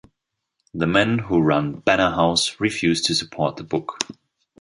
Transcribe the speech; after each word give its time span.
The 0.73 0.87
men 0.87 1.19
who 1.19 1.41
run 1.41 1.73
Banner 1.81 2.09
House 2.09 2.59
refuse 2.59 3.03
to 3.03 3.13
support 3.13 3.57
the 3.57 3.63
book. 3.63 3.99